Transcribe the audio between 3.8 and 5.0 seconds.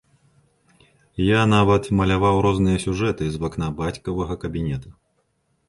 бацькавага кабінета.